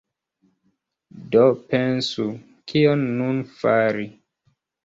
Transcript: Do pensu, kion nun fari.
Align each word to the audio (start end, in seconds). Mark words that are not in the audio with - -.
Do 1.35 1.43
pensu, 1.73 2.27
kion 2.73 3.07
nun 3.21 3.47
fari. 3.63 4.09